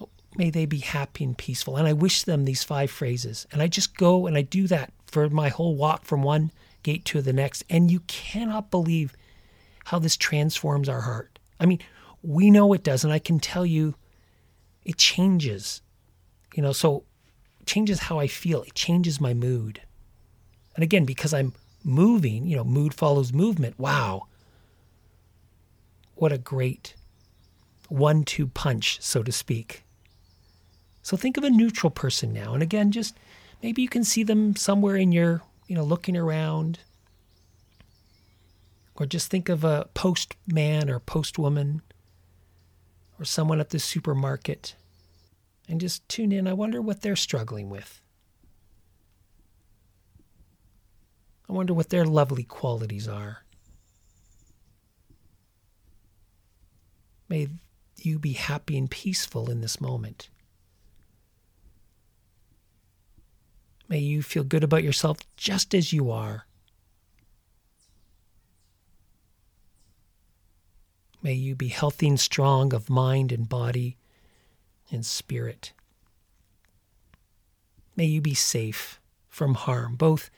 Oh, 0.00 0.08
may 0.36 0.50
they 0.50 0.66
be 0.66 0.78
happy 0.78 1.24
and 1.24 1.36
peaceful. 1.36 1.76
And 1.76 1.86
I 1.86 1.92
wish 1.92 2.24
them 2.24 2.44
these 2.44 2.64
five 2.64 2.90
phrases. 2.90 3.46
And 3.52 3.62
I 3.62 3.68
just 3.68 3.96
go 3.96 4.26
and 4.26 4.36
I 4.36 4.42
do 4.42 4.66
that 4.66 4.92
for 5.06 5.28
my 5.30 5.48
whole 5.48 5.76
walk 5.76 6.04
from 6.04 6.22
one 6.22 6.50
gate 6.82 7.04
to 7.06 7.22
the 7.22 7.32
next. 7.32 7.64
And 7.68 7.90
you 7.90 8.00
cannot 8.00 8.70
believe 8.70 9.16
how 9.86 9.98
this 9.98 10.16
transforms 10.16 10.88
our 10.88 11.02
heart. 11.02 11.38
I 11.58 11.66
mean, 11.66 11.80
we 12.22 12.50
know 12.50 12.72
it 12.72 12.84
does. 12.84 13.04
And 13.04 13.12
I 13.12 13.18
can 13.18 13.38
tell 13.38 13.66
you, 13.66 13.94
it 14.84 14.96
changes. 14.96 15.82
You 16.54 16.62
know, 16.62 16.72
so 16.72 17.04
changes 17.66 18.00
how 18.00 18.18
I 18.18 18.26
feel, 18.26 18.62
it 18.62 18.74
changes 18.74 19.20
my 19.20 19.34
mood. 19.34 19.80
And 20.74 20.82
again, 20.82 21.04
because 21.04 21.32
I'm 21.32 21.52
moving, 21.84 22.46
you 22.46 22.56
know, 22.56 22.64
mood 22.64 22.94
follows 22.94 23.32
movement. 23.32 23.78
Wow. 23.78 24.26
What 26.14 26.32
a 26.32 26.38
great 26.38 26.94
one 27.88 28.24
two 28.24 28.46
punch, 28.46 29.00
so 29.02 29.22
to 29.22 29.32
speak. 29.32 29.84
So 31.02 31.16
think 31.16 31.36
of 31.36 31.44
a 31.44 31.50
neutral 31.50 31.90
person 31.90 32.32
now. 32.32 32.54
And 32.54 32.62
again, 32.62 32.92
just 32.92 33.16
maybe 33.62 33.82
you 33.82 33.88
can 33.88 34.04
see 34.04 34.22
them 34.22 34.56
somewhere 34.56 34.96
in 34.96 35.12
your 35.12 35.42
you 35.72 35.78
know, 35.78 35.84
looking 35.84 36.18
around. 36.18 36.80
Or 38.96 39.06
just 39.06 39.30
think 39.30 39.48
of 39.48 39.64
a 39.64 39.88
postman 39.94 40.90
or 40.90 41.00
postwoman 41.00 41.80
or 43.18 43.24
someone 43.24 43.58
at 43.58 43.70
the 43.70 43.78
supermarket 43.78 44.74
and 45.66 45.80
just 45.80 46.06
tune 46.10 46.30
in. 46.30 46.46
I 46.46 46.52
wonder 46.52 46.82
what 46.82 47.00
they're 47.00 47.16
struggling 47.16 47.70
with. 47.70 48.02
I 51.48 51.54
wonder 51.54 51.72
what 51.72 51.88
their 51.88 52.04
lovely 52.04 52.44
qualities 52.44 53.08
are. 53.08 53.44
May 57.30 57.48
you 57.96 58.18
be 58.18 58.34
happy 58.34 58.76
and 58.76 58.90
peaceful 58.90 59.50
in 59.50 59.62
this 59.62 59.80
moment. 59.80 60.28
May 63.92 63.98
you 63.98 64.22
feel 64.22 64.42
good 64.42 64.64
about 64.64 64.82
yourself 64.82 65.18
just 65.36 65.74
as 65.74 65.92
you 65.92 66.10
are. 66.10 66.46
May 71.22 71.34
you 71.34 71.54
be 71.54 71.68
healthy 71.68 72.08
and 72.08 72.18
strong 72.18 72.72
of 72.72 72.88
mind 72.88 73.32
and 73.32 73.46
body 73.46 73.98
and 74.90 75.04
spirit. 75.04 75.74
May 77.94 78.06
you 78.06 78.22
be 78.22 78.32
safe 78.32 78.98
from 79.28 79.52
harm, 79.52 79.96
both 79.96 80.30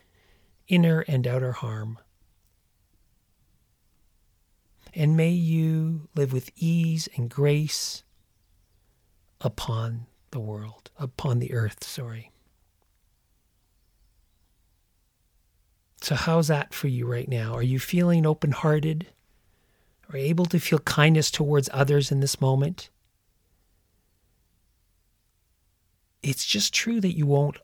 inner 0.66 1.02
and 1.06 1.24
outer 1.24 1.52
harm. 1.52 2.00
And 4.92 5.16
may 5.16 5.30
you 5.30 6.08
live 6.16 6.32
with 6.32 6.50
ease 6.56 7.08
and 7.14 7.30
grace 7.30 8.02
upon 9.40 10.06
the 10.32 10.40
world, 10.40 10.90
upon 10.98 11.38
the 11.38 11.52
earth, 11.52 11.84
sorry. 11.84 12.32
So, 16.04 16.16
how's 16.16 16.48
that 16.48 16.74
for 16.74 16.86
you 16.86 17.06
right 17.06 17.26
now? 17.26 17.54
Are 17.54 17.62
you 17.62 17.78
feeling 17.78 18.26
open 18.26 18.50
hearted? 18.50 19.06
Are 20.12 20.18
you 20.18 20.26
able 20.26 20.44
to 20.44 20.60
feel 20.60 20.80
kindness 20.80 21.30
towards 21.30 21.70
others 21.72 22.12
in 22.12 22.20
this 22.20 22.42
moment? 22.42 22.90
It's 26.22 26.44
just 26.44 26.74
true 26.74 27.00
that 27.00 27.16
you 27.16 27.24
won't 27.24 27.56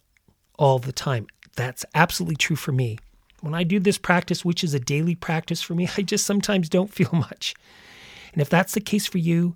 all 0.59 0.79
the 0.79 0.91
time. 0.91 1.27
That's 1.55 1.85
absolutely 1.95 2.37
true 2.37 2.57
for 2.57 2.73
me. 2.73 2.97
When 3.43 3.55
I 3.55 3.63
do 3.63 3.79
this 3.79 3.99
practice, 3.99 4.43
which 4.43 4.65
is 4.65 4.73
a 4.73 4.81
daily 4.81 5.15
practice 5.15 5.61
for 5.61 5.75
me, 5.75 5.91
I 5.99 6.01
just 6.01 6.25
sometimes 6.25 6.71
don't 6.71 6.95
feel 6.95 7.13
much. 7.13 7.55
And 8.33 8.41
if 8.41 8.49
that's 8.49 8.73
the 8.73 8.81
case 8.81 9.07
for 9.07 9.19
you, 9.19 9.55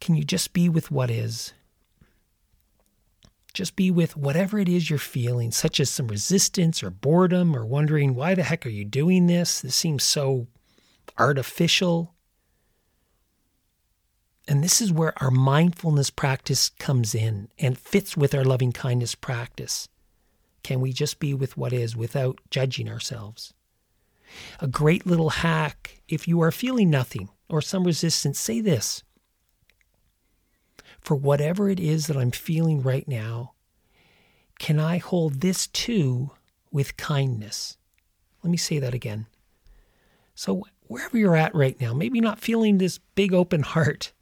can 0.00 0.16
you 0.16 0.24
just 0.24 0.52
be 0.52 0.68
with 0.68 0.90
what 0.90 1.12
is? 1.12 1.52
Just 3.56 3.74
be 3.74 3.90
with 3.90 4.18
whatever 4.18 4.58
it 4.58 4.68
is 4.68 4.90
you're 4.90 4.98
feeling, 4.98 5.50
such 5.50 5.80
as 5.80 5.88
some 5.88 6.08
resistance 6.08 6.82
or 6.82 6.90
boredom 6.90 7.56
or 7.56 7.64
wondering, 7.64 8.14
why 8.14 8.34
the 8.34 8.42
heck 8.42 8.66
are 8.66 8.68
you 8.68 8.84
doing 8.84 9.28
this? 9.28 9.62
This 9.62 9.74
seems 9.74 10.04
so 10.04 10.48
artificial. 11.16 12.12
And 14.46 14.62
this 14.62 14.82
is 14.82 14.92
where 14.92 15.14
our 15.22 15.30
mindfulness 15.30 16.10
practice 16.10 16.68
comes 16.68 17.14
in 17.14 17.48
and 17.58 17.78
fits 17.78 18.14
with 18.14 18.34
our 18.34 18.44
loving 18.44 18.72
kindness 18.72 19.14
practice. 19.14 19.88
Can 20.62 20.82
we 20.82 20.92
just 20.92 21.18
be 21.18 21.32
with 21.32 21.56
what 21.56 21.72
is 21.72 21.96
without 21.96 22.38
judging 22.50 22.90
ourselves? 22.90 23.54
A 24.60 24.68
great 24.68 25.06
little 25.06 25.30
hack 25.30 26.02
if 26.08 26.28
you 26.28 26.42
are 26.42 26.52
feeling 26.52 26.90
nothing 26.90 27.30
or 27.48 27.62
some 27.62 27.84
resistance, 27.84 28.38
say 28.38 28.60
this 28.60 29.02
for 31.06 31.14
whatever 31.14 31.70
it 31.70 31.78
is 31.78 32.08
that 32.08 32.16
I'm 32.16 32.32
feeling 32.32 32.82
right 32.82 33.06
now, 33.06 33.52
can 34.58 34.80
I 34.80 34.98
hold 34.98 35.40
this 35.40 35.68
too 35.68 36.32
with 36.72 36.96
kindness? 36.96 37.76
Let 38.42 38.50
me 38.50 38.56
say 38.56 38.80
that 38.80 38.92
again. 38.92 39.26
So, 40.34 40.64
wherever 40.88 41.16
you're 41.16 41.36
at 41.36 41.54
right 41.54 41.80
now, 41.80 41.94
maybe 41.94 42.20
not 42.20 42.40
feeling 42.40 42.78
this 42.78 42.98
big 43.14 43.32
open 43.32 43.62
heart, 43.62 44.12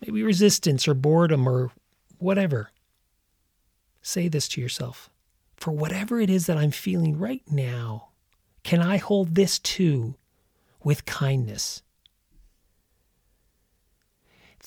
maybe 0.00 0.22
resistance 0.22 0.86
or 0.86 0.94
boredom 0.94 1.48
or 1.48 1.72
whatever, 2.18 2.70
say 4.00 4.28
this 4.28 4.46
to 4.50 4.60
yourself. 4.60 5.10
For 5.56 5.72
whatever 5.72 6.20
it 6.20 6.30
is 6.30 6.46
that 6.46 6.56
I'm 6.56 6.70
feeling 6.70 7.18
right 7.18 7.42
now, 7.50 8.10
can 8.62 8.80
I 8.80 8.98
hold 8.98 9.34
this 9.34 9.58
too 9.58 10.14
with 10.84 11.04
kindness? 11.04 11.82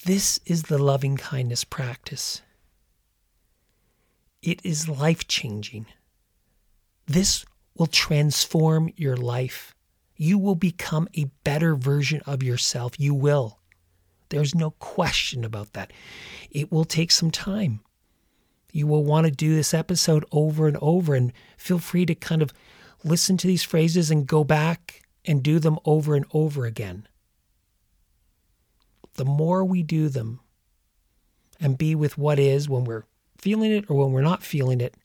This 0.06 0.40
is 0.46 0.64
the 0.64 0.78
loving 0.78 1.18
kindness 1.18 1.66
practice. 1.66 2.42
It 4.42 4.62
is 4.64 4.88
life 4.88 5.28
changing. 5.28 5.88
This 7.06 7.46
will 7.76 7.88
transform 7.88 8.94
your 8.96 9.18
life. 9.18 9.76
You 10.16 10.38
will 10.38 10.56
become 10.56 11.10
a 11.18 11.32
better 11.44 11.76
version 11.76 12.22
of 12.26 12.42
yourself. 12.42 12.98
You 12.98 13.14
will. 13.14 13.60
There's 14.30 14.56
no 14.56 14.72
question 14.72 15.44
about 15.44 15.74
that. 15.74 15.92
It 16.50 16.72
will 16.72 16.86
take 16.86 17.12
some 17.12 17.32
time. 17.32 17.82
You 18.72 18.88
will 18.88 19.04
want 19.04 19.26
to 19.26 19.32
do 19.32 19.54
this 19.54 19.74
episode 19.74 20.24
over 20.32 20.68
and 20.68 20.78
over, 20.82 21.14
and 21.14 21.34
feel 21.58 21.80
free 21.80 22.06
to 22.06 22.16
kind 22.16 22.42
of 22.42 22.54
listen 23.04 23.36
to 23.38 23.48
these 23.48 23.64
phrases 23.64 24.12
and 24.12 24.28
go 24.28 24.44
back 24.46 25.02
and 25.26 25.44
do 25.44 25.60
them 25.60 25.78
over 25.84 26.16
and 26.16 26.26
over 26.32 26.66
again 26.66 27.08
the 29.16 29.26
more 29.26 29.64
we 29.64 29.84
do 29.84 30.10
them 30.10 30.40
and 31.60 31.78
be 31.78 31.96
with 31.96 32.18
what 32.18 32.40
is 32.40 32.70
when 32.70 32.84
we're 32.84 33.04
feeling 33.38 33.72
it 33.72 33.90
or 33.90 33.98
when 33.98 34.12
we're 34.12 34.22
not 34.22 34.44
feeling 34.44 34.82
it, 34.82 34.96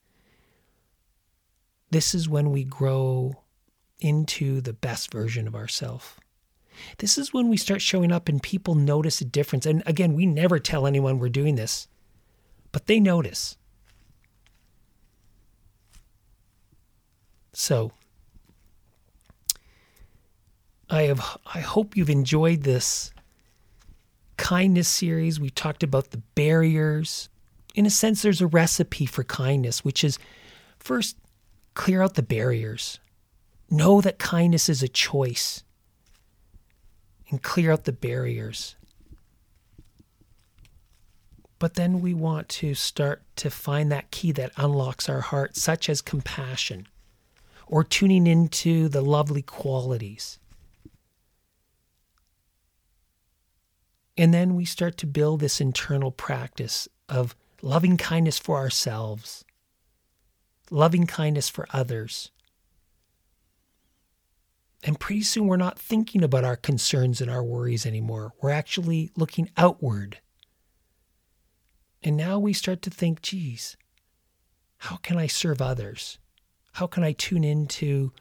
this 1.90 2.14
is 2.14 2.28
when 2.28 2.50
we 2.50 2.64
grow 2.64 3.42
into 4.00 4.60
the 4.60 4.72
best 4.72 5.12
version 5.12 5.46
of 5.46 5.54
ourselves. 5.54 6.14
This 6.98 7.16
is 7.16 7.32
when 7.32 7.48
we 7.48 7.56
start 7.56 7.80
showing 7.80 8.12
up 8.12 8.28
and 8.28 8.42
people 8.42 8.74
notice 8.74 9.20
a 9.20 9.24
difference. 9.24 9.64
And 9.64 9.82
again, 9.86 10.14
we 10.14 10.26
never 10.26 10.58
tell 10.58 10.86
anyone 10.86 11.18
we're 11.18 11.28
doing 11.28 11.54
this, 11.54 11.86
but 12.72 12.86
they 12.86 12.98
notice. 12.98 13.56
So, 17.52 17.92
I 20.90 21.02
have 21.02 21.38
I 21.54 21.60
hope 21.60 21.96
you've 21.96 22.10
enjoyed 22.10 22.62
this 22.62 23.13
kindness 24.36 24.88
series. 24.88 25.40
We 25.40 25.50
talked 25.50 25.82
about 25.82 26.10
the 26.10 26.22
barriers. 26.34 27.28
In 27.74 27.86
a 27.86 27.90
sense, 27.90 28.22
there's 28.22 28.40
a 28.40 28.46
recipe 28.46 29.06
for 29.06 29.24
kindness, 29.24 29.84
which 29.84 30.04
is 30.04 30.18
first 30.78 31.16
clear 31.74 32.02
out 32.02 32.14
the 32.14 32.22
barriers. 32.22 33.00
Know 33.70 34.00
that 34.00 34.18
kindness 34.18 34.68
is 34.68 34.82
a 34.82 34.88
choice 34.88 35.64
and 37.30 37.42
clear 37.42 37.72
out 37.72 37.84
the 37.84 37.92
barriers. 37.92 38.76
But 41.58 41.74
then 41.74 42.00
we 42.00 42.14
want 42.14 42.48
to 42.50 42.74
start 42.74 43.22
to 43.36 43.50
find 43.50 43.90
that 43.90 44.10
key 44.10 44.32
that 44.32 44.52
unlocks 44.56 45.08
our 45.08 45.20
heart, 45.20 45.56
such 45.56 45.88
as 45.88 46.02
compassion 46.02 46.86
or 47.66 47.82
tuning 47.82 48.26
into 48.26 48.88
the 48.88 49.00
lovely 49.00 49.42
qualities. 49.42 50.38
And 54.16 54.32
then 54.32 54.54
we 54.54 54.64
start 54.64 54.96
to 54.98 55.06
build 55.06 55.40
this 55.40 55.60
internal 55.60 56.10
practice 56.10 56.88
of 57.08 57.34
loving 57.62 57.96
kindness 57.96 58.38
for 58.38 58.56
ourselves, 58.56 59.44
loving 60.70 61.06
kindness 61.06 61.48
for 61.48 61.66
others. 61.72 62.30
And 64.84 65.00
pretty 65.00 65.22
soon 65.22 65.46
we're 65.46 65.56
not 65.56 65.78
thinking 65.78 66.22
about 66.22 66.44
our 66.44 66.56
concerns 66.56 67.20
and 67.20 67.30
our 67.30 67.42
worries 67.42 67.86
anymore. 67.86 68.34
We're 68.40 68.50
actually 68.50 69.10
looking 69.16 69.50
outward. 69.56 70.20
And 72.02 72.16
now 72.16 72.38
we 72.38 72.52
start 72.52 72.82
to 72.82 72.90
think, 72.90 73.22
geez, 73.22 73.76
how 74.76 74.96
can 74.96 75.16
I 75.16 75.26
serve 75.26 75.62
others? 75.62 76.18
How 76.72 76.86
can 76.86 77.02
I 77.02 77.12
tune 77.12 77.44
into 77.44 78.12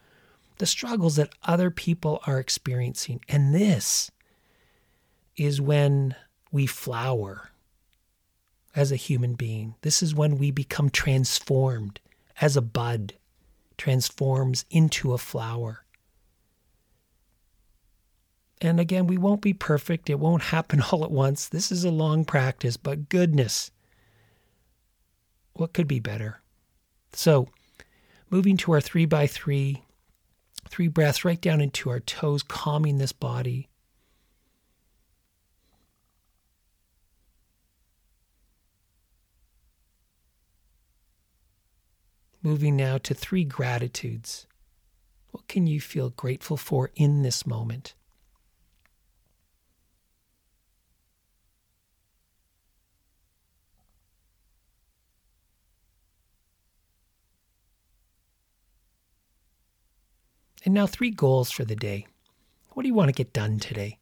the 0.56 0.64
struggles 0.64 1.16
that 1.16 1.34
other 1.42 1.70
people 1.70 2.22
are 2.26 2.40
experiencing? 2.40 3.20
And 3.28 3.54
this 3.54 4.10
is 5.36 5.60
when 5.60 6.14
we 6.50 6.66
flower 6.66 7.50
as 8.74 8.92
a 8.92 8.96
human 8.96 9.34
being. 9.34 9.74
This 9.82 10.02
is 10.02 10.14
when 10.14 10.38
we 10.38 10.50
become 10.50 10.90
transformed 10.90 12.00
as 12.40 12.56
a 12.56 12.62
bud 12.62 13.14
transforms 13.76 14.64
into 14.70 15.12
a 15.12 15.18
flower. 15.18 15.84
And 18.60 18.80
again, 18.80 19.06
we 19.06 19.18
won't 19.18 19.42
be 19.42 19.52
perfect. 19.52 20.08
It 20.08 20.18
won't 20.18 20.44
happen 20.44 20.80
all 20.92 21.04
at 21.04 21.10
once. 21.10 21.48
This 21.48 21.70
is 21.70 21.84
a 21.84 21.90
long 21.90 22.24
practice, 22.24 22.76
but 22.76 23.08
goodness, 23.08 23.70
what 25.52 25.72
could 25.72 25.88
be 25.88 26.00
better? 26.00 26.40
So, 27.12 27.48
moving 28.30 28.56
to 28.58 28.72
our 28.72 28.80
three 28.80 29.04
by 29.06 29.26
three, 29.26 29.84
three 30.68 30.88
breaths 30.88 31.24
right 31.24 31.40
down 31.40 31.60
into 31.60 31.90
our 31.90 32.00
toes, 32.00 32.42
calming 32.42 32.98
this 32.98 33.12
body. 33.12 33.68
Moving 42.44 42.76
now 42.76 42.98
to 42.98 43.14
three 43.14 43.44
gratitudes. 43.44 44.46
What 45.30 45.48
can 45.48 45.66
you 45.66 45.80
feel 45.80 46.10
grateful 46.10 46.58
for 46.58 46.90
in 46.94 47.22
this 47.22 47.46
moment? 47.46 47.94
And 60.66 60.74
now, 60.74 60.86
three 60.86 61.10
goals 61.10 61.50
for 61.50 61.64
the 61.64 61.74
day. 61.74 62.06
What 62.72 62.82
do 62.82 62.88
you 62.88 62.94
want 62.94 63.08
to 63.08 63.14
get 63.14 63.32
done 63.32 63.58
today? 63.58 64.00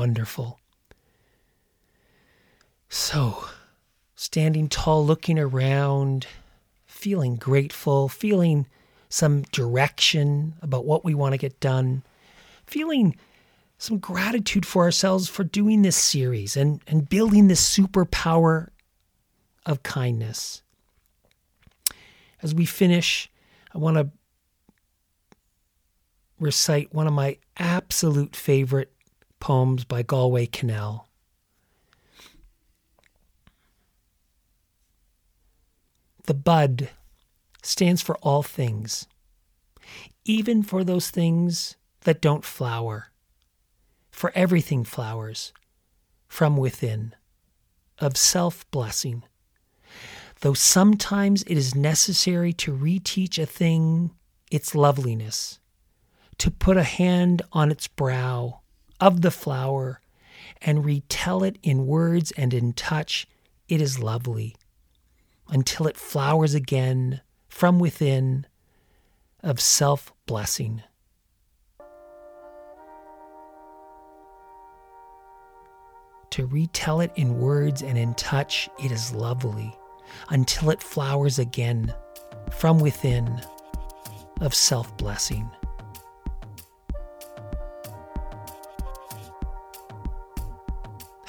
Wonderful. 0.00 0.58
So, 2.88 3.44
standing 4.14 4.66
tall, 4.66 5.04
looking 5.04 5.38
around, 5.38 6.26
feeling 6.86 7.36
grateful, 7.36 8.08
feeling 8.08 8.66
some 9.10 9.42
direction 9.52 10.54
about 10.62 10.86
what 10.86 11.04
we 11.04 11.12
want 11.12 11.34
to 11.34 11.36
get 11.36 11.60
done, 11.60 12.02
feeling 12.64 13.14
some 13.76 13.98
gratitude 13.98 14.64
for 14.64 14.84
ourselves 14.84 15.28
for 15.28 15.44
doing 15.44 15.82
this 15.82 15.96
series 15.96 16.56
and, 16.56 16.80
and 16.86 17.10
building 17.10 17.48
this 17.48 17.78
superpower 17.78 18.68
of 19.66 19.82
kindness. 19.82 20.62
As 22.42 22.54
we 22.54 22.64
finish, 22.64 23.30
I 23.74 23.76
want 23.76 23.98
to 23.98 24.08
recite 26.38 26.94
one 26.94 27.06
of 27.06 27.12
my 27.12 27.36
absolute 27.58 28.34
favorite 28.34 28.90
poems 29.40 29.84
by 29.84 30.02
Galway 30.02 30.46
Kinnell. 30.46 31.06
The 36.24 36.34
bud 36.34 36.90
stands 37.62 38.02
for 38.02 38.16
all 38.18 38.42
things, 38.42 39.08
even 40.24 40.62
for 40.62 40.84
those 40.84 41.10
things 41.10 41.76
that 42.02 42.20
don't 42.20 42.44
flower. 42.44 43.08
For 44.10 44.30
everything 44.34 44.84
flowers 44.84 45.52
from 46.28 46.56
within, 46.56 47.14
of 47.98 48.16
self 48.16 48.70
blessing. 48.70 49.24
Though 50.40 50.54
sometimes 50.54 51.42
it 51.42 51.56
is 51.56 51.74
necessary 51.74 52.52
to 52.54 52.76
reteach 52.76 53.42
a 53.42 53.46
thing 53.46 54.12
its 54.50 54.74
loveliness, 54.74 55.58
to 56.38 56.50
put 56.50 56.76
a 56.76 56.82
hand 56.82 57.42
on 57.52 57.70
its 57.70 57.88
brow 57.88 58.60
of 59.00 59.22
the 59.22 59.30
flower 59.30 60.00
and 60.60 60.84
retell 60.84 61.42
it 61.42 61.58
in 61.62 61.86
words 61.86 62.32
and 62.32 62.52
in 62.52 62.72
touch, 62.72 63.26
it 63.68 63.80
is 63.80 63.98
lovely 63.98 64.56
until 65.48 65.86
it 65.86 65.96
flowers 65.96 66.54
again 66.54 67.20
from 67.48 67.78
within 67.78 68.46
of 69.42 69.60
self 69.60 70.12
blessing. 70.26 70.82
To 76.30 76.46
retell 76.46 77.00
it 77.00 77.10
in 77.16 77.40
words 77.40 77.82
and 77.82 77.98
in 77.98 78.14
touch, 78.14 78.68
it 78.82 78.92
is 78.92 79.12
lovely 79.12 79.76
until 80.28 80.70
it 80.70 80.82
flowers 80.82 81.38
again 81.38 81.92
from 82.52 82.78
within 82.78 83.40
of 84.40 84.54
self 84.54 84.96
blessing. 84.96 85.50